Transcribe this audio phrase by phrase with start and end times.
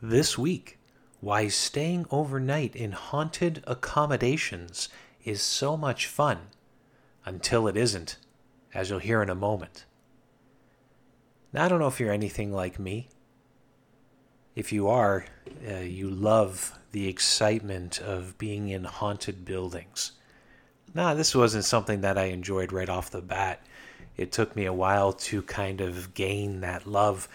[0.00, 0.78] This week,
[1.20, 4.88] why staying overnight in haunted accommodations
[5.24, 6.50] is so much fun
[7.24, 8.16] until it isn't,
[8.72, 9.86] as you'll hear in a moment.
[11.52, 13.08] Now, I don't know if you're anything like me.
[14.54, 15.26] If you are,
[15.68, 20.12] uh, you love the excitement of being in haunted buildings.
[20.94, 23.66] Nah, this wasn't something that I enjoyed right off the bat.
[24.16, 27.28] It took me a while to kind of gain that love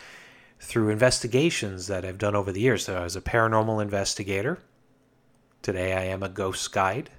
[0.63, 2.85] through investigations that I've done over the years.
[2.85, 4.59] So I was a paranormal investigator.
[5.61, 7.09] Today I am a ghost guide.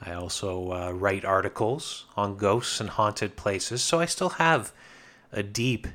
[0.00, 3.82] I also uh, write articles on ghosts and haunted places.
[3.82, 4.72] So I still have
[5.30, 5.86] a deep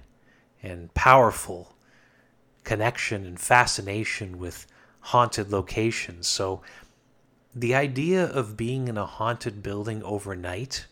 [0.61, 1.73] and powerful
[2.63, 4.67] connection and fascination with
[4.99, 6.27] haunted locations.
[6.27, 6.61] So
[7.55, 10.85] the idea of being in a haunted building overnight,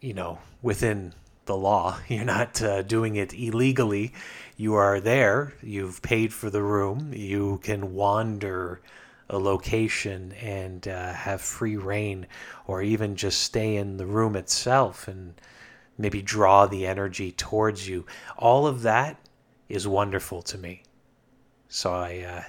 [0.00, 1.14] you know, within
[1.48, 1.98] the law.
[2.08, 4.12] You're not uh, doing it illegally.
[4.56, 5.54] You are there.
[5.60, 7.12] You've paid for the room.
[7.12, 8.80] You can wander
[9.28, 12.26] a location and uh, have free reign,
[12.66, 15.34] or even just stay in the room itself and
[15.98, 18.06] maybe draw the energy towards you.
[18.38, 19.18] All of that
[19.68, 20.84] is wonderful to me.
[21.68, 22.42] So I uh,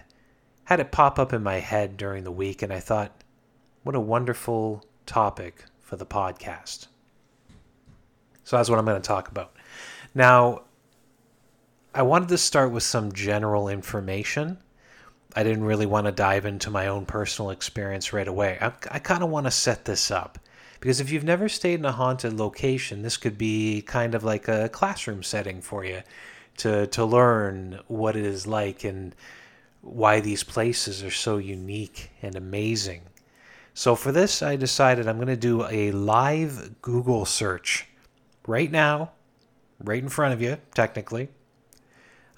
[0.65, 3.23] had it pop up in my head during the week, and I thought,
[3.83, 6.88] what a wonderful topic for the podcast.
[8.49, 9.53] So that's what I'm going to talk about.
[10.15, 10.63] Now,
[11.93, 14.57] I wanted to start with some general information.
[15.35, 18.57] I didn't really want to dive into my own personal experience right away.
[18.59, 20.39] I, I kind of want to set this up
[20.79, 24.47] because if you've never stayed in a haunted location, this could be kind of like
[24.47, 26.01] a classroom setting for you
[26.57, 29.15] to to learn what it is like and
[29.81, 33.01] why these places are so unique and amazing.
[33.75, 37.85] So for this, I decided I'm going to do a live Google search
[38.49, 39.11] right now,
[39.79, 41.29] right in front of you, technically.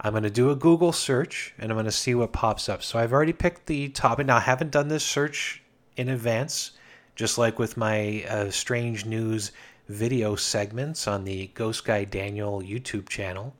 [0.01, 2.83] I'm going to do a Google search and I'm going to see what pops up.
[2.83, 4.27] So I've already picked the topic.
[4.27, 5.63] Now, I haven't done this search
[5.95, 6.71] in advance,
[7.15, 9.51] just like with my uh, strange news
[9.87, 13.55] video segments on the Ghost Guy Daniel YouTube channel.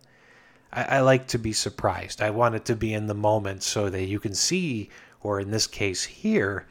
[0.74, 2.22] I, I like to be surprised.
[2.22, 4.90] I want it to be in the moment so that you can see,
[5.22, 6.68] or in this case, hear,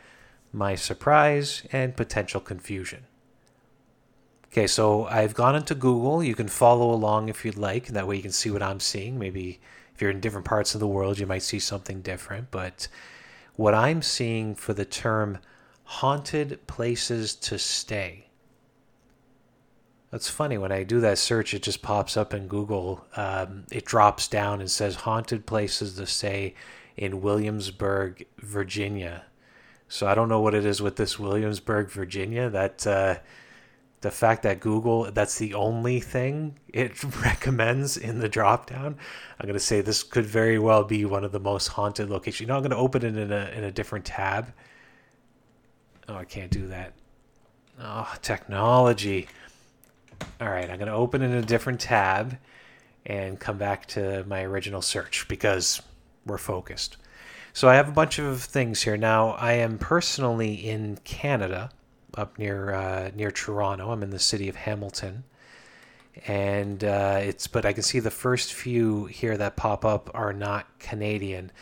[0.52, 3.06] my surprise and potential confusion.
[4.52, 6.24] Okay, so I've gone into Google.
[6.24, 7.86] You can follow along if you'd like.
[7.88, 9.16] That way you can see what I'm seeing.
[9.16, 9.60] Maybe
[9.94, 12.50] if you're in different parts of the world, you might see something different.
[12.50, 12.88] But
[13.54, 15.38] what I'm seeing for the term
[15.84, 18.26] haunted places to stay.
[20.10, 20.58] That's funny.
[20.58, 23.06] When I do that search, it just pops up in Google.
[23.14, 26.54] Um, it drops down and says haunted places to stay
[26.96, 29.26] in Williamsburg, Virginia.
[29.88, 32.50] So I don't know what it is with this Williamsburg, Virginia.
[32.50, 32.84] That.
[32.84, 33.14] Uh,
[34.00, 38.96] the fact that Google that's the only thing it recommends in the dropdown,
[39.38, 42.40] I'm gonna say this could very well be one of the most haunted locations.
[42.40, 44.52] You know, I'm gonna open it in a in a different tab.
[46.08, 46.94] Oh, I can't do that.
[47.78, 49.28] Oh, technology.
[50.40, 52.38] All right, I'm gonna open it in a different tab
[53.06, 55.80] and come back to my original search because
[56.26, 56.96] we're focused.
[57.52, 59.30] So I have a bunch of things here now.
[59.30, 61.70] I am personally in Canada
[62.16, 63.90] up near uh, near Toronto.
[63.90, 65.24] I'm in the city of Hamilton,
[66.26, 70.32] and uh, it's but I can see the first few here that pop up are
[70.32, 71.52] not Canadian.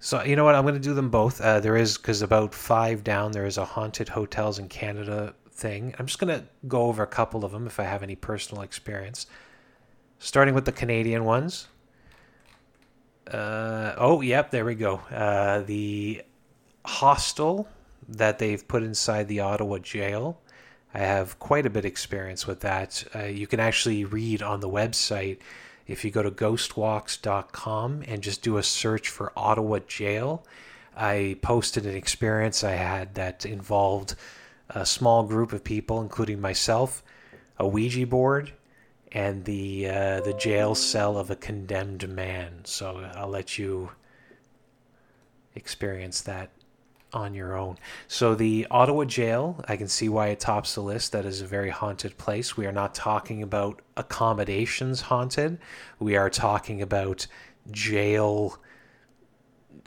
[0.00, 0.54] So you know what?
[0.54, 1.40] I'm going to do them both.
[1.40, 5.94] Uh, there is because about five down there is a haunted hotels in Canada thing.
[5.98, 8.62] I'm just going to go over a couple of them if I have any personal
[8.62, 9.26] experience.
[10.18, 11.68] Starting with the Canadian ones.
[13.30, 14.96] Uh, oh, yep, there we go.
[15.10, 16.22] Uh, the
[16.84, 17.68] hostel
[18.08, 20.40] that they've put inside the Ottawa jail.
[20.92, 23.04] I have quite a bit experience with that.
[23.14, 25.38] Uh, you can actually read on the website
[25.86, 30.46] if you go to ghostwalks.com and just do a search for Ottawa jail.
[30.96, 34.14] I posted an experience I had that involved
[34.70, 37.02] a small group of people, including myself,
[37.58, 38.52] a Ouija board,
[39.12, 42.60] and the uh, the jail cell of a condemned man.
[42.64, 43.90] So I'll let you
[45.54, 46.50] experience that
[47.14, 47.78] on your own.
[48.08, 51.12] So the Ottawa jail, I can see why it tops the list.
[51.12, 52.56] That is a very haunted place.
[52.56, 55.58] We are not talking about accommodations haunted.
[55.98, 57.26] We are talking about
[57.70, 58.58] jail.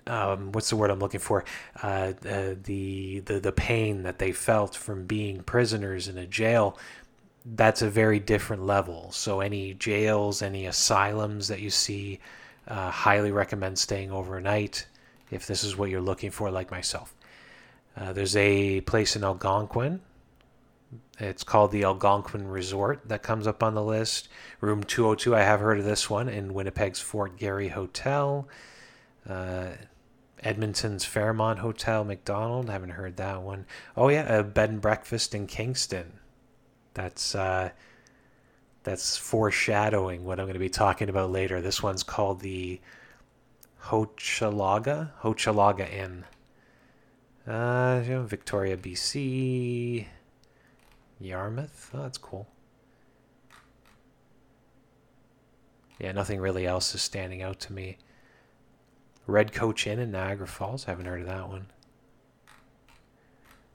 [0.05, 1.43] Um, what's the word I'm looking for?
[1.83, 6.77] Uh, uh, the the the pain that they felt from being prisoners in a jail.
[7.45, 9.11] That's a very different level.
[9.11, 12.19] So any jails, any asylums that you see,
[12.67, 14.85] uh, highly recommend staying overnight
[15.31, 17.13] if this is what you're looking for, like myself.
[17.97, 20.01] Uh, there's a place in Algonquin.
[21.19, 24.29] It's called the Algonquin Resort that comes up on the list.
[24.61, 28.47] Room 202, I have heard of this one in Winnipeg's Fort Garry Hotel.
[29.27, 29.69] Uh,
[30.43, 32.69] Edmonton's Fairmont Hotel, Macdonald.
[32.69, 33.65] Haven't heard that one.
[33.95, 36.19] Oh yeah, a bed and breakfast in Kingston.
[36.93, 37.71] That's uh,
[38.83, 41.61] that's foreshadowing what I'm going to be talking about later.
[41.61, 42.79] This one's called the
[43.85, 46.25] Hochelaga Hochelaga Inn.
[47.47, 50.05] Uh, you know, Victoria, BC.
[51.19, 51.91] Yarmouth.
[51.93, 52.47] Oh, that's cool.
[55.99, 57.97] Yeah, nothing really else is standing out to me.
[59.25, 60.87] Red Coach Inn in Niagara Falls.
[60.87, 61.67] I haven't heard of that one.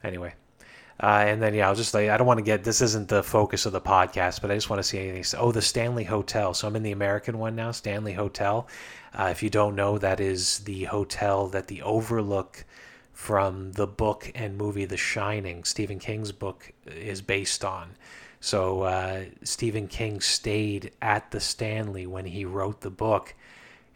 [0.05, 0.35] Anyway,
[1.01, 3.23] uh, and then yeah, I'll just like I don't want to get this isn't the
[3.23, 5.41] focus of the podcast, but I just want to see anything.
[5.41, 6.55] Oh, the Stanley Hotel.
[6.55, 8.67] So I'm in the American one now, Stanley Hotel.
[9.15, 12.65] Uh, if you don't know, that is the hotel that the Overlook
[13.13, 17.91] from the book and movie The Shining, Stephen King's book, is based on.
[18.41, 23.35] So uh, Stephen King stayed at the Stanley when he wrote the book,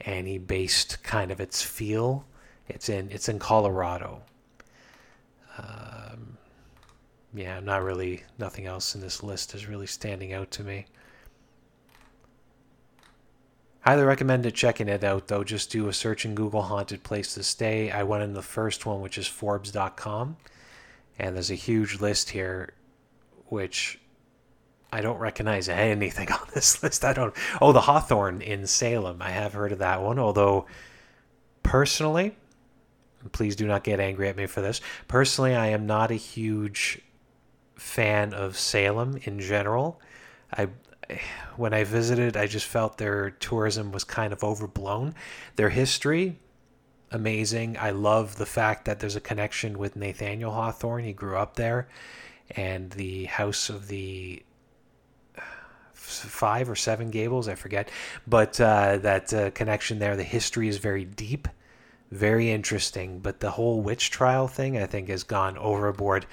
[0.00, 2.24] and he based kind of its feel.
[2.68, 4.22] It's in it's in Colorado.
[5.58, 6.36] Um,
[7.34, 8.22] yeah, not really.
[8.38, 10.86] Nothing else in this list is really standing out to me.
[13.86, 15.44] Highly recommend it checking it out though.
[15.44, 17.88] Just do a search in Google haunted place to stay.
[17.88, 20.36] I went in the first one, which is Forbes.com,
[21.20, 22.72] and there's a huge list here,
[23.46, 24.00] which
[24.92, 27.04] I don't recognize anything on this list.
[27.04, 27.32] I don't.
[27.62, 29.22] Oh, the Hawthorne in Salem.
[29.22, 30.66] I have heard of that one, although
[31.62, 32.34] personally,
[33.30, 34.80] please do not get angry at me for this.
[35.06, 37.02] Personally, I am not a huge
[37.76, 40.00] fan of Salem in general.
[40.52, 40.70] I
[41.56, 45.14] when I visited, I just felt their tourism was kind of overblown.
[45.56, 46.38] Their history,
[47.11, 47.76] amazing.
[47.79, 51.05] I love the fact that there's a connection with Nathaniel Hawthorne.
[51.05, 51.88] He grew up there,
[52.50, 54.43] and the house of the
[55.94, 57.91] five or seven gables, I forget,
[58.26, 61.49] but uh, that uh, connection there, the history is very deep,
[62.12, 63.19] very interesting.
[63.19, 66.26] But the whole witch trial thing, I think, has gone overboard.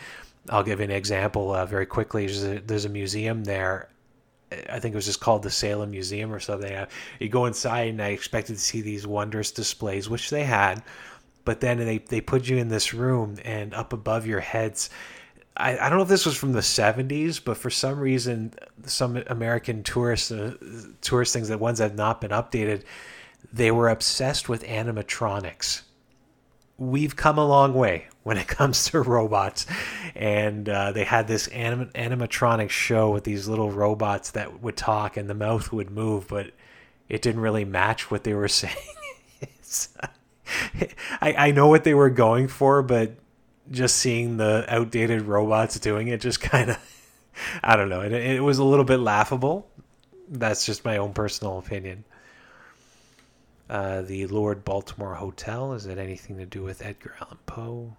[0.49, 2.27] I'll give an example uh, very quickly.
[2.27, 3.89] There's a, there's a museum there.
[4.69, 6.85] I think it was just called the Salem Museum or something.
[7.19, 10.83] You go inside, and I expected to see these wondrous displays, which they had.
[11.45, 14.89] But then they, they put you in this room, and up above your heads,
[15.55, 18.53] I, I don't know if this was from the 70s, but for some reason,
[18.85, 20.51] some American tourist uh,
[21.01, 22.83] tourist things, the ones that have not been updated,
[23.51, 25.81] they were obsessed with animatronics.
[26.77, 29.65] We've come a long way when it comes to robots,
[30.15, 35.17] and uh, they had this anim- animatronic show with these little robots that would talk
[35.17, 36.51] and the mouth would move, but
[37.09, 38.75] it didn't really match what they were saying.
[41.21, 43.15] I, I know what they were going for, but
[43.71, 46.77] just seeing the outdated robots doing it just kind of
[47.63, 48.01] I don't know.
[48.01, 49.67] It, it was a little bit laughable.
[50.29, 52.03] That's just my own personal opinion.
[53.69, 55.73] Uh, the Lord Baltimore Hotel.
[55.73, 57.97] Is it anything to do with Edgar Allan Poe?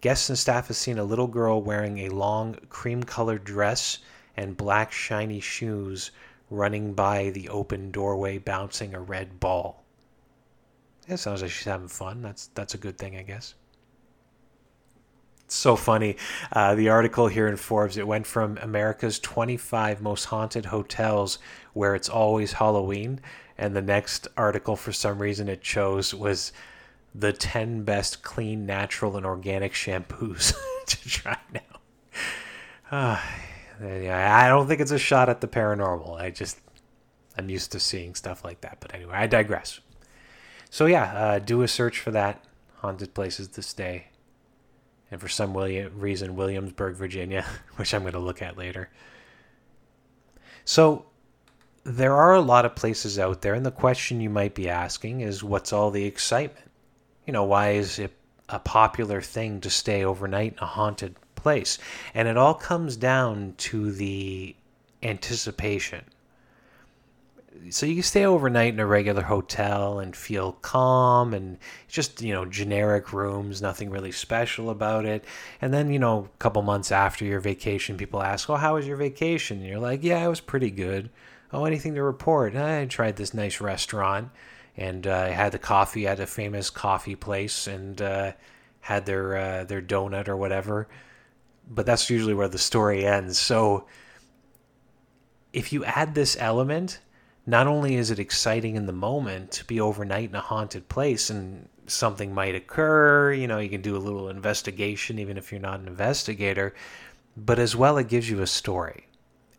[0.00, 3.98] Guests and staff have seen a little girl wearing a long cream colored dress
[4.36, 6.10] and black shiny shoes
[6.48, 9.84] running by the open doorway bouncing a red ball.
[11.06, 12.22] It sounds like she's having fun.
[12.22, 13.54] That's that's a good thing, I guess.
[15.44, 16.16] It's so funny.
[16.52, 21.38] Uh, the article here in Forbes it went from America's 25 most haunted hotels
[21.72, 23.20] where it's always Halloween,
[23.58, 26.52] and the next article for some reason it chose was
[27.14, 30.54] the 10 best clean, natural, and organic shampoos
[30.86, 31.60] to try now.
[32.90, 33.20] Uh,
[33.82, 36.20] I don't think it's a shot at the paranormal.
[36.20, 36.58] I just
[37.36, 38.78] I'm used to seeing stuff like that.
[38.80, 39.80] But anyway, I digress.
[40.68, 42.44] So yeah, uh, do a search for that
[42.76, 44.06] haunted places to stay.
[45.10, 47.44] And for some William, reason, Williamsburg, Virginia,
[47.76, 48.90] which I'm going to look at later.
[50.64, 51.06] So
[51.82, 55.22] there are a lot of places out there, and the question you might be asking
[55.22, 56.69] is, what's all the excitement?
[57.26, 58.12] You know, why is it
[58.48, 61.78] a popular thing to stay overnight in a haunted place?
[62.14, 64.54] And it all comes down to the
[65.02, 66.04] anticipation.
[67.68, 71.58] So you can stay overnight in a regular hotel and feel calm and
[71.88, 75.24] just you know generic rooms nothing really special about it.
[75.60, 78.86] And then you know a couple months after your vacation people ask oh how was
[78.86, 79.58] your vacation?
[79.58, 81.10] And you're like yeah it was pretty good.
[81.52, 82.54] Oh anything to report?
[82.54, 84.30] Eh, I tried this nice restaurant
[84.80, 88.32] and uh, had the coffee at a famous coffee place and uh,
[88.80, 90.88] had their uh, their donut or whatever
[91.68, 93.86] but that's usually where the story ends so
[95.52, 96.98] if you add this element
[97.46, 101.30] not only is it exciting in the moment to be overnight in a haunted place
[101.30, 105.60] and something might occur, you know, you can do a little investigation even if you're
[105.60, 106.74] not an investigator,
[107.36, 109.06] but as well it gives you a story.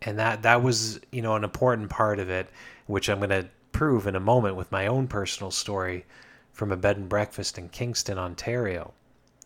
[0.01, 2.49] And that that was, you know, an important part of it,
[2.87, 6.05] which I'm going to prove in a moment with my own personal story
[6.51, 8.93] from a bed and breakfast in Kingston, Ontario.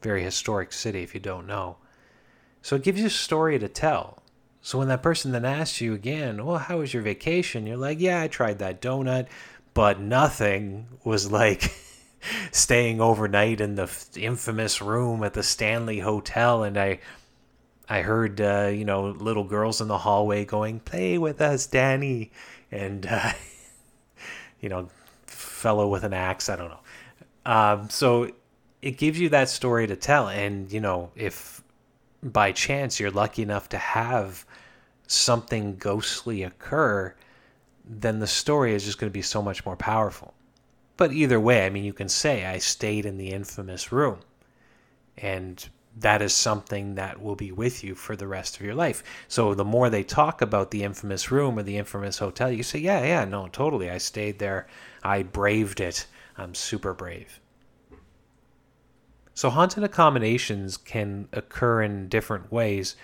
[0.02, 1.78] Very historic city, if you don't know.
[2.62, 4.24] So it gives you a story to tell.
[4.62, 7.68] So when that person then asks you again, well, how was your vacation?
[7.68, 9.28] You're like, yeah, I tried that donut,
[9.76, 11.72] but nothing was like
[12.52, 16.64] staying overnight in the infamous room at the Stanley Hotel.
[16.64, 17.00] And I,
[17.88, 22.32] I heard, uh, you know, little girls in the hallway going, play with us, Danny.
[22.72, 23.34] And, uh,
[24.60, 24.90] you know,
[25.28, 26.50] fellow with an axe.
[26.50, 26.80] I don't know.
[27.46, 28.32] Um, so
[28.82, 30.30] it gives you that story to tell.
[30.30, 31.62] And, you know, if
[32.24, 34.46] by chance you're lucky enough to have
[35.08, 37.14] something ghostly occur,
[37.88, 40.34] then the story is just going to be so much more powerful.
[40.98, 44.20] But either way, I mean, you can say, I stayed in the infamous room.
[45.18, 49.04] And that is something that will be with you for the rest of your life.
[49.28, 52.80] So the more they talk about the infamous room or the infamous hotel, you say,
[52.80, 53.90] yeah, yeah, no, totally.
[53.90, 54.68] I stayed there.
[55.04, 56.06] I braved it.
[56.38, 57.40] I'm super brave.
[59.34, 62.96] So haunted accommodations can occur in different ways.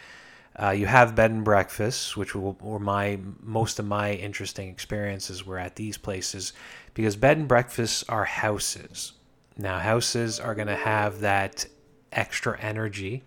[0.61, 5.57] Uh, you have bed and breakfasts, which were my most of my interesting experiences were
[5.57, 6.51] at these places,
[6.93, 9.13] because bed and breakfasts are houses.
[9.57, 11.65] Now houses are going to have that
[12.11, 13.23] extra energy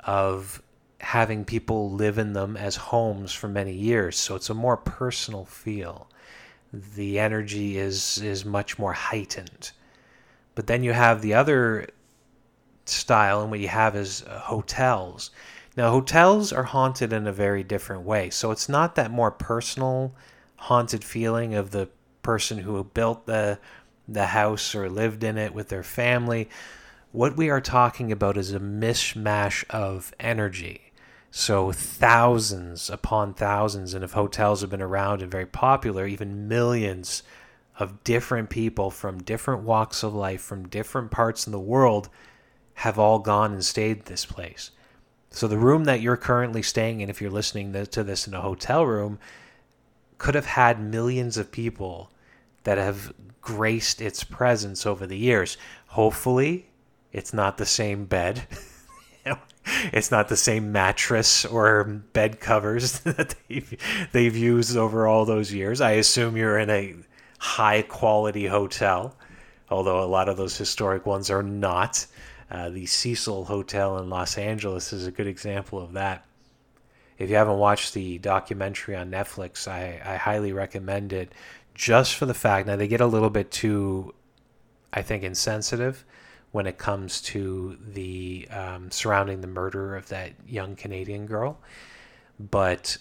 [0.00, 0.62] of
[1.00, 5.44] having people live in them as homes for many years, so it's a more personal
[5.44, 6.08] feel.
[6.72, 9.72] The energy is is much more heightened.
[10.54, 11.88] But then you have the other
[12.86, 15.30] style, and what you have is uh, hotels.
[15.76, 18.30] Now, hotels are haunted in a very different way.
[18.30, 20.14] So it's not that more personal,
[20.56, 21.88] haunted feeling of the
[22.22, 23.58] person who built the
[24.06, 26.48] the house or lived in it with their family.
[27.14, 30.90] What we are talking about is a mishmash of energy.
[31.30, 37.22] So thousands upon thousands, and if hotels have been around and very popular, even millions
[37.78, 42.08] of different people from different walks of life, from different parts of the world,
[42.74, 44.72] have all gone and stayed this place.
[45.30, 48.40] So the room that you're currently staying in, if you're listening to this in a
[48.40, 49.20] hotel room,
[50.18, 52.10] could have had millions of people
[52.64, 55.56] that have graced its presence over the years.
[55.86, 56.70] Hopefully,
[57.14, 58.42] it's not the same bed.
[59.92, 65.52] it's not the same mattress or bed covers that they've, they've used over all those
[65.52, 65.80] years.
[65.80, 66.96] I assume you're in a
[67.38, 69.16] high quality hotel,
[69.70, 72.04] although a lot of those historic ones are not.
[72.50, 76.26] Uh, the Cecil Hotel in Los Angeles is a good example of that.
[77.16, 81.32] If you haven't watched the documentary on Netflix, I, I highly recommend it
[81.74, 84.14] just for the fact now they get a little bit too,
[84.92, 86.04] I think, insensitive
[86.54, 91.58] when it comes to the um, surrounding the murder of that young Canadian girl.
[92.38, 92.96] But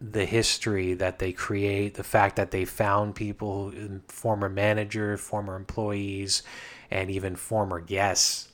[0.00, 3.70] the history that they create, the fact that they found people,
[4.08, 6.42] former manager, former employees,
[6.90, 8.48] and even former guests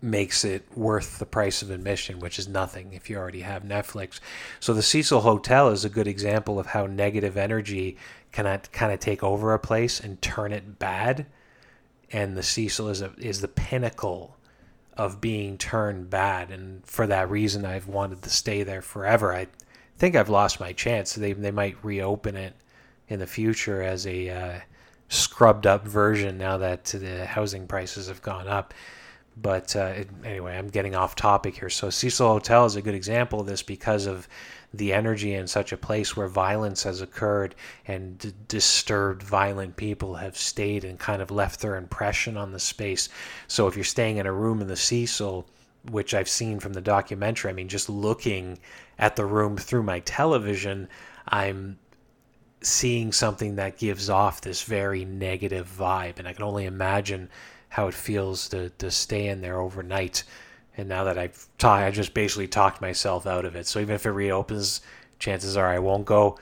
[0.00, 4.20] makes it worth the price of admission, which is nothing if you already have Netflix.
[4.60, 7.96] So the Cecil Hotel is a good example of how negative energy
[8.30, 11.26] can kind of take over a place and turn it bad.
[12.14, 14.36] And the Cecil is a, is the pinnacle
[14.96, 19.34] of being turned bad, and for that reason, I've wanted to stay there forever.
[19.34, 19.48] I
[19.98, 21.14] think I've lost my chance.
[21.14, 22.54] They they might reopen it
[23.08, 24.60] in the future as a uh,
[25.08, 28.72] scrubbed up version now that the housing prices have gone up.
[29.36, 31.70] But uh, it, anyway, I'm getting off topic here.
[31.70, 34.28] So Cecil Hotel is a good example of this because of
[34.72, 37.54] the energy in such a place where violence has occurred
[37.86, 42.58] and d- disturbed violent people have stayed and kind of left their impression on the
[42.60, 43.08] space.
[43.48, 45.46] So if you're staying in a room in the Cecil,
[45.90, 48.58] which I've seen from the documentary, I mean, just looking
[48.98, 50.88] at the room through my television,
[51.28, 51.78] I'm
[52.62, 56.18] seeing something that gives off this very negative vibe.
[56.18, 57.28] And I can only imagine
[57.74, 60.22] how it feels to, to stay in there overnight.
[60.76, 63.66] And now that I've ta- I just basically talked myself out of it.
[63.66, 64.80] So even if it reopens,
[65.18, 66.38] chances are I won't go.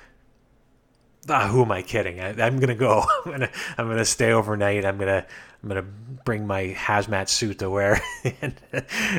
[1.31, 2.21] Ah, who am I kidding?
[2.21, 3.03] I, am gonna go.
[3.25, 4.85] I'm gonna I'm gonna stay overnight.
[4.85, 5.25] I'm gonna
[5.63, 5.87] I'm gonna
[6.27, 7.99] bring my hazmat suit to wear,
[8.43, 8.55] and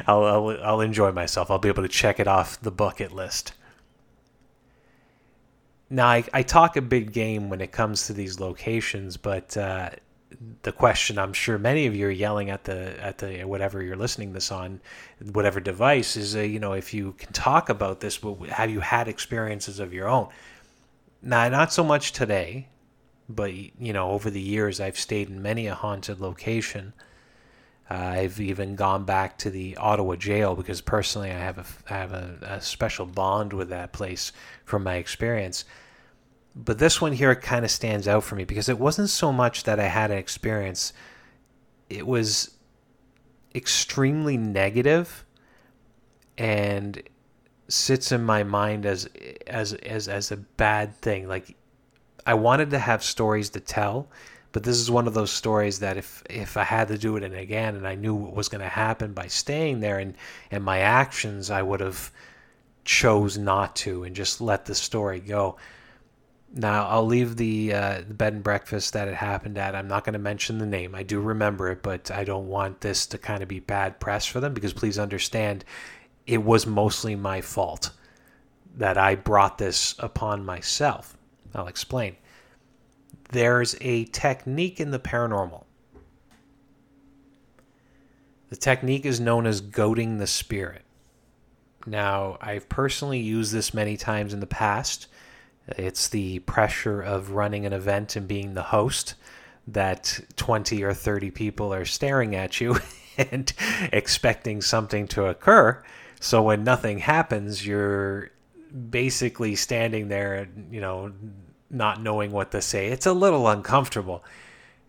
[0.06, 1.50] I'll, I'll I'll enjoy myself.
[1.50, 3.54] I'll be able to check it off the bucket list.
[5.90, 9.90] Now I, I talk a big game when it comes to these locations, but uh,
[10.64, 13.96] the question I'm sure many of you are yelling at the at the whatever you're
[13.96, 14.82] listening this on,
[15.32, 18.80] whatever device is, uh, you know, if you can talk about this, but have you
[18.80, 20.30] had experiences of your own?
[21.22, 22.68] Now, not so much today,
[23.30, 26.94] but you know, over the years, I've stayed in many a haunted location.
[27.90, 31.98] Uh, I've even gone back to the Ottawa jail because personally, I have a I
[31.98, 34.32] have a, a special bond with that place
[34.66, 35.66] from my experience.
[36.56, 39.64] But this one here kind of stands out for me because it wasn't so much
[39.64, 40.94] that I had an experience,
[41.90, 42.52] it was
[43.56, 45.26] extremely negative
[46.38, 47.02] and
[47.68, 49.08] sits in my mind as
[49.48, 51.28] as as as a bad thing.
[51.28, 51.56] Like
[52.26, 54.08] I wanted to have stories to tell
[54.54, 57.24] but this is one of those stories that if if I had to do it
[57.24, 60.14] again and I knew what was going to happen by staying there and
[60.52, 62.12] and my actions I would have
[62.86, 65.58] chose not to and just let the story go
[66.54, 69.76] now I'll leave the, uh, bed and breakfast that it happened at.
[69.76, 70.94] I'm not going to mention the name.
[70.94, 74.26] I do remember it, but I don't want this to kind of be bad press
[74.26, 75.66] for them because please understand,
[76.28, 77.90] it was mostly my fault
[78.76, 81.18] that I brought this upon myself.
[81.56, 82.18] I'll explain.
[83.32, 85.64] There's a technique in the paranormal.
[88.50, 90.84] The technique is known as goading the spirit.
[91.88, 95.08] Now, I've personally used this many times in the past
[95.68, 99.16] it's the pressure of running an event and being the host
[99.68, 102.78] that 20 or 30 people are staring at you
[103.18, 103.54] and
[103.92, 105.82] expecting something to occur.
[106.20, 108.32] So when nothing happens, you're
[108.90, 111.14] basically standing there, you know,
[111.70, 112.88] not knowing what to say.
[112.88, 114.24] It's a little uncomfortable.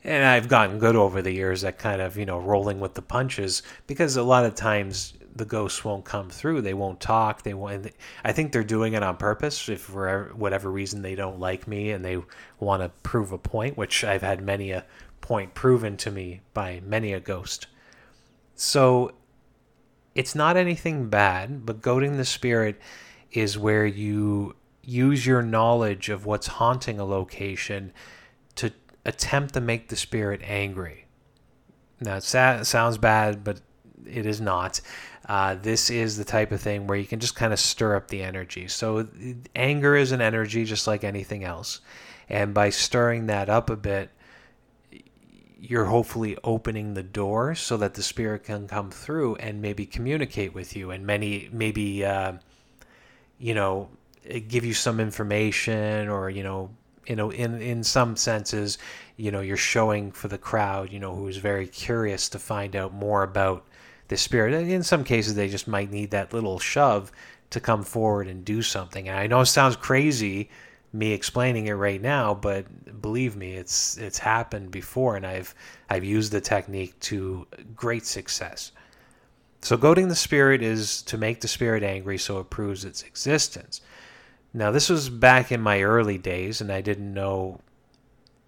[0.02, 3.02] And I've gotten good over the years at kind of, you know, rolling with the
[3.02, 6.60] punches because a lot of times the ghosts won't come through.
[6.60, 7.42] They won't talk.
[7.42, 7.88] They won't.
[8.24, 9.68] I think they're doing it on purpose.
[9.68, 12.18] If for whatever reason they don't like me and they
[12.60, 14.84] want to prove a point, which I've had many a
[15.20, 17.66] point proven to me by many a ghost.
[18.54, 19.12] So
[20.14, 22.80] it's not anything bad, but goading the spirit
[23.32, 27.92] is where you use your knowledge of what's haunting a location
[28.54, 28.70] to
[29.04, 31.06] attempt to make the spirit angry.
[32.00, 33.60] Now, it sounds bad, but
[34.06, 34.80] it is not.
[35.26, 38.08] Uh, this is the type of thing where you can just kind of stir up
[38.08, 38.68] the energy.
[38.68, 39.08] So,
[39.54, 41.80] anger is an energy just like anything else.
[42.28, 44.11] And by stirring that up a bit,
[45.66, 50.54] you're hopefully opening the door so that the spirit can come through and maybe communicate
[50.54, 52.32] with you and many maybe uh,
[53.38, 53.88] you know
[54.49, 56.71] give you some information or you know
[57.06, 58.76] you know in in some senses
[59.17, 62.93] you know you're showing for the crowd you know who's very curious to find out
[62.93, 63.67] more about
[64.08, 64.54] the spirit.
[64.54, 67.12] In some cases, they just might need that little shove
[67.50, 69.08] to come forward and do something.
[69.08, 70.50] And I know it sounds crazy
[70.95, 75.52] me explaining it right now, but believe me, it's it's happened before, and I've
[75.90, 78.71] I've used the technique to great success.
[79.60, 83.80] So goading the spirit is to make the spirit angry so it proves its existence.
[84.52, 87.60] Now this was back in my early days, and I didn't know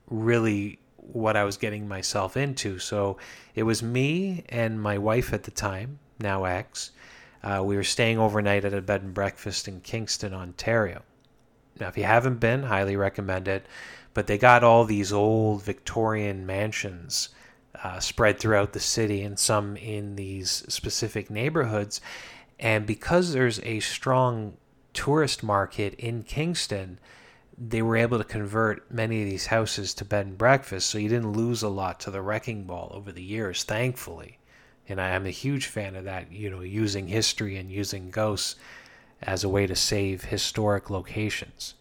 [0.08, 0.78] really
[1.12, 2.78] what I was getting myself into.
[2.78, 3.18] So
[3.54, 6.90] it was me and my wife at the time, now ex.
[7.42, 11.02] Uh, we were staying overnight at a bed and breakfast in Kingston, Ontario.
[11.78, 13.66] Now, if you haven't been, highly recommend it.
[14.14, 17.28] But they got all these old Victorian mansions
[17.84, 22.00] uh, spread throughout the city and some in these specific neighborhoods.
[22.58, 24.56] And because there's a strong
[24.94, 26.98] tourist market in Kingston,
[27.58, 31.08] they were able to convert many of these houses to bed and breakfast, so you
[31.08, 34.38] didn't lose a lot to the wrecking ball over the years, thankfully.
[34.88, 38.56] And I am a huge fan of that, you know, using history and using ghosts
[39.22, 41.74] as a way to save historic locations.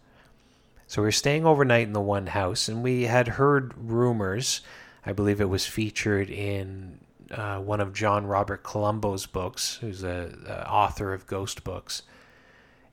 [0.86, 4.62] So we are staying overnight in the one house, and we had heard rumors.
[5.04, 10.66] I believe it was featured in uh, one of John Robert Colombo's books, who's a
[10.68, 12.02] author of ghost books.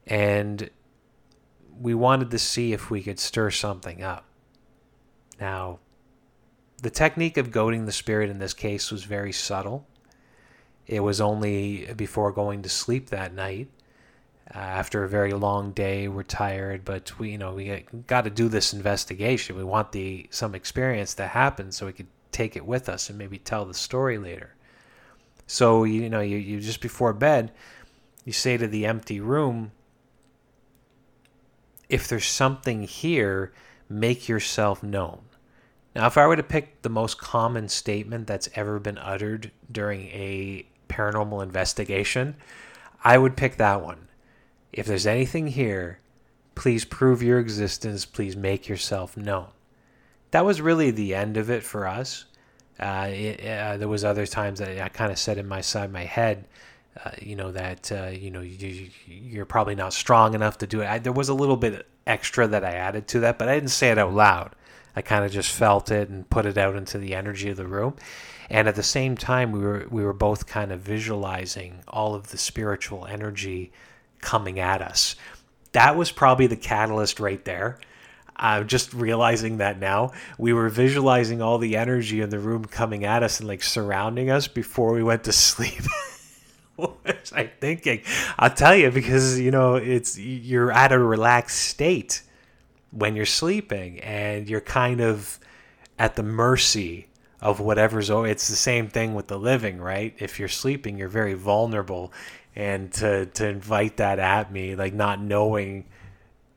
[0.06, 0.70] And
[1.84, 4.24] we wanted to see if we could stir something up.
[5.40, 5.80] Now,
[6.82, 9.86] the technique of goading the spirit in this case was very subtle.
[10.88, 13.68] It was only before going to sleep that night.
[14.56, 18.30] Uh, after a very long day, we're tired, but we, you know, we got to
[18.30, 19.58] do this investigation.
[19.58, 23.18] We want the some experience to happen so we could take it with us and
[23.18, 24.56] maybe tell the story later.
[25.48, 27.52] So you know, you, you just before bed,
[28.24, 29.72] you say to the empty room,
[31.94, 33.54] if there's something here,
[33.88, 35.20] make yourself known.
[35.96, 40.08] Now, if I were to pick the most common statement that's ever been uttered during
[40.08, 42.36] a paranormal investigation,
[43.04, 44.08] I would pick that one.
[44.72, 46.00] If there's anything here,
[46.56, 49.50] please prove your existence, please make yourself known.
[50.32, 52.26] That was really the end of it for us.
[52.80, 55.92] Uh, it, uh, there was other times that I kind of said in my side
[55.92, 56.46] my head,
[57.04, 60.82] uh, you know that uh, you know you, you're probably not strong enough to do
[60.82, 60.88] it.
[60.88, 63.70] I, there was a little bit extra that I added to that, but I didn't
[63.70, 64.56] say it out loud.
[64.96, 67.66] I kind of just felt it and put it out into the energy of the
[67.66, 67.96] room.
[68.50, 72.30] And at the same time, we were we were both kind of visualizing all of
[72.30, 73.72] the spiritual energy
[74.22, 75.16] coming at us.
[75.72, 77.80] That was probably the catalyst right there.
[78.36, 80.12] I'm just realizing that now.
[80.38, 84.30] We were visualizing all the energy in the room coming at us and like surrounding
[84.30, 85.84] us before we went to sleep.
[86.78, 88.02] was I thinking?
[88.38, 92.24] I'll tell you because you know it's you're at a relaxed state
[92.92, 95.40] when you're sleeping and you're kind of
[95.98, 97.08] at the mercy
[97.42, 101.10] of whatever's oh it's the same thing with the living right if you're sleeping you're
[101.10, 102.14] very vulnerable
[102.56, 105.86] and to to invite that at me like not knowing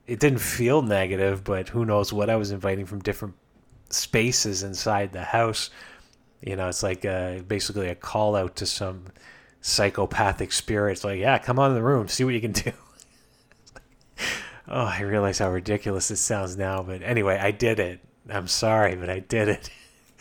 [0.07, 3.35] it didn't feel negative but who knows what i was inviting from different
[3.91, 5.71] spaces inside the house
[6.41, 7.03] you know it's like
[7.49, 9.07] basically a call out to some
[9.61, 12.73] psychopathic spirits like yeah come on in the room see what you can do
[14.69, 18.95] oh i realize how ridiculous this sounds now but anyway i did it i'm sorry
[18.95, 19.71] but i did it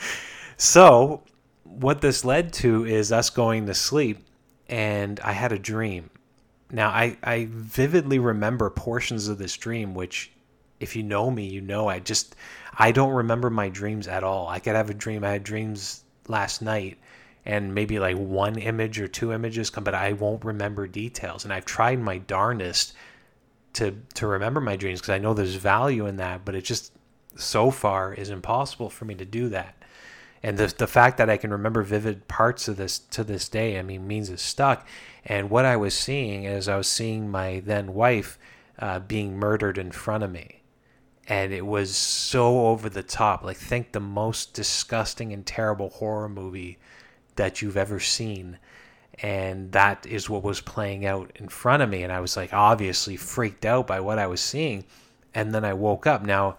[0.57, 1.23] so,
[1.63, 4.25] what this led to is us going to sleep,
[4.67, 6.09] and I had a dream.
[6.71, 10.31] Now, I, I vividly remember portions of this dream, which,
[10.79, 12.35] if you know me, you know I just,
[12.77, 14.47] I don't remember my dreams at all.
[14.47, 15.23] I could have a dream.
[15.23, 16.97] I had dreams last night,
[17.45, 21.43] and maybe like one image or two images come, but I won't remember details.
[21.43, 22.93] And I've tried my darndest
[23.73, 26.93] to to remember my dreams because I know there's value in that, but it just
[27.35, 29.75] so far is impossible for me to do that
[30.45, 33.79] and the the fact that I can remember vivid parts of this to this day,
[33.79, 34.87] I mean, means it's stuck.
[35.25, 38.37] And what I was seeing is I was seeing my then wife
[38.77, 40.61] uh, being murdered in front of me,
[41.27, 43.43] and it was so over the top.
[43.43, 46.77] Like think the most disgusting and terrible horror movie
[47.35, 48.57] that you've ever seen.
[49.21, 52.03] And that is what was playing out in front of me.
[52.03, 54.85] And I was like, obviously freaked out by what I was seeing.
[55.33, 56.23] And then I woke up.
[56.23, 56.57] Now,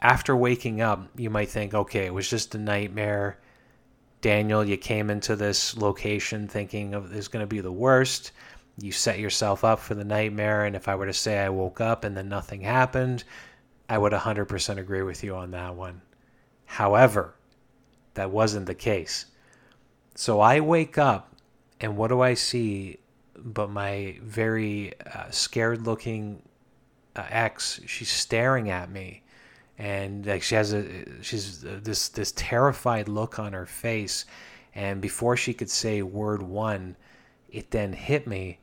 [0.00, 3.38] after waking up, you might think, okay, it was just a nightmare.
[4.22, 8.32] Daniel, you came into this location thinking of is going to be the worst.
[8.78, 10.64] You set yourself up for the nightmare.
[10.64, 13.24] And if I were to say I woke up and then nothing happened,
[13.88, 16.00] I would 100% agree with you on that one.
[16.64, 17.34] However,
[18.14, 19.26] that wasn't the case.
[20.14, 21.34] So I wake up,
[21.80, 22.98] and what do I see
[23.36, 26.42] but my very uh, scared looking
[27.16, 27.80] uh, ex?
[27.86, 29.22] She's staring at me
[29.80, 34.26] and like she has a she's uh, this this terrified look on her face
[34.74, 36.94] and before she could say word one
[37.48, 38.58] it then hit me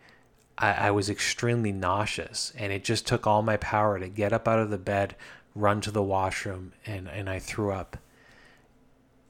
[0.60, 4.47] I, I, was extremely nauseous and it just took all my power to get up
[4.47, 5.15] out of the bed
[5.55, 7.97] run to the washroom and and i threw up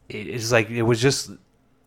[0.09, 1.31] it's like it was just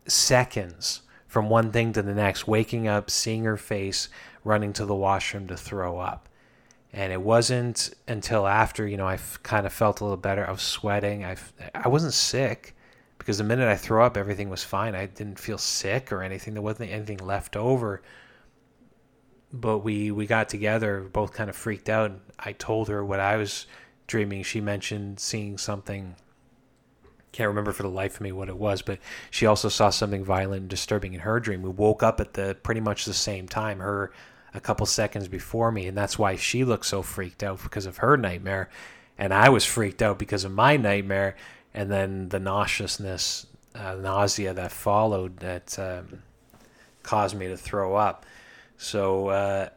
[0.07, 4.09] seconds from one thing to the next waking up seeing her face
[4.45, 6.29] running to the washroom to throw up
[6.93, 10.47] and it wasn't until after you know I kind of felt a little better.
[10.47, 11.25] I was sweating.
[11.25, 11.37] I
[11.75, 12.75] I wasn't sick
[13.19, 14.95] because the minute I threw up, everything was fine.
[14.95, 16.55] I didn't feel sick or anything.
[16.55, 18.03] There wasn't anything left over.
[19.53, 22.13] But we we got together, both kind of freaked out.
[22.39, 23.67] I told her what I was
[24.07, 24.43] dreaming.
[24.43, 26.17] She mentioned seeing something.
[27.33, 28.99] Can't remember for the life of me what it was, but
[29.31, 31.63] she also saw something violent and disturbing in her dream.
[31.63, 33.79] We woke up at the pretty much the same time.
[33.79, 34.13] Her
[34.55, 37.99] a couple seconds before me, and that's why she looked so freaked out because of
[37.99, 38.69] her nightmare,
[39.17, 41.37] and I was freaked out because of my nightmare,
[41.73, 46.23] and then the nauseousness, uh, nausea that followed that um,
[47.03, 48.27] caused me to throw up.
[48.77, 49.69] So uh,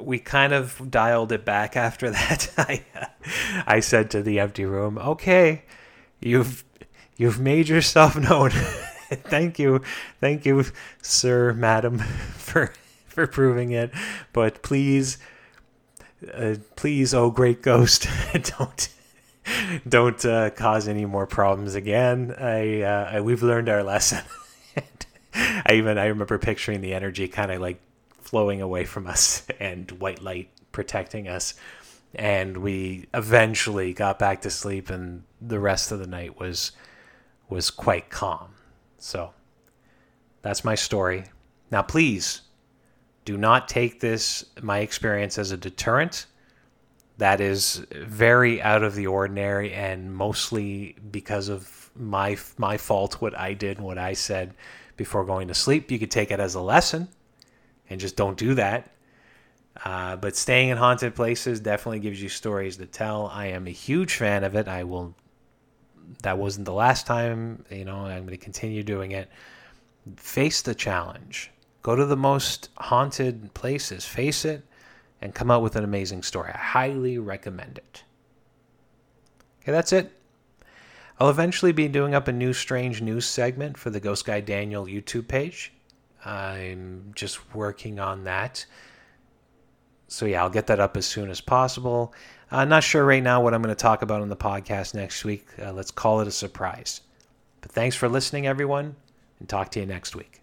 [0.00, 2.50] we kind of dialed it back after that.
[2.56, 2.84] I
[3.66, 5.64] I said to the empty room, "Okay,
[6.20, 6.64] you've
[7.16, 8.50] you've made yourself known."
[9.10, 9.80] thank you,
[10.20, 10.64] thank you,
[11.02, 11.98] sir, madam,
[12.36, 12.72] for
[13.06, 13.90] for proving it.
[14.32, 15.18] But please,
[16.32, 18.08] uh, please, oh great ghost,
[18.58, 18.88] don't
[19.88, 22.34] don't uh, cause any more problems again.
[22.38, 24.22] I, uh, I we've learned our lesson.
[25.34, 27.80] I even I remember picturing the energy kind of like
[28.20, 31.54] flowing away from us and white light protecting us.
[32.14, 36.72] And we eventually got back to sleep, and the rest of the night was
[37.48, 38.54] was quite calm.
[38.98, 39.32] So
[40.42, 41.24] that's my story.
[41.70, 42.42] Now, please
[43.24, 46.26] do not take this, my experience, as a deterrent.
[47.18, 53.36] That is very out of the ordinary and mostly because of my my fault, what
[53.36, 54.54] I did what I said
[54.96, 55.90] before going to sleep.
[55.90, 57.08] You could take it as a lesson
[57.90, 58.90] and just don't do that.
[59.84, 63.28] Uh, but staying in haunted places definitely gives you stories to tell.
[63.28, 64.68] I am a huge fan of it.
[64.68, 65.14] I will.
[66.22, 67.64] That wasn't the last time.
[67.70, 69.30] You know, I'm going to continue doing it.
[70.16, 71.50] Face the challenge.
[71.82, 74.64] Go to the most haunted places, face it,
[75.20, 76.50] and come out with an amazing story.
[76.52, 78.02] I highly recommend it.
[79.62, 80.12] Okay, that's it.
[81.20, 84.86] I'll eventually be doing up a new strange news segment for the Ghost Guy Daniel
[84.86, 85.72] YouTube page.
[86.24, 88.66] I'm just working on that.
[90.08, 92.12] So yeah, I'll get that up as soon as possible.
[92.50, 95.24] I'm not sure right now what I'm going to talk about on the podcast next
[95.24, 95.46] week.
[95.60, 97.02] Uh, let's call it a surprise.
[97.60, 98.96] But thanks for listening, everyone,
[99.38, 100.36] and talk to you next week.